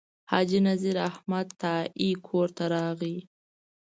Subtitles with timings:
[0.31, 3.15] حاجي نذیر احمد تائي کور ته راغی.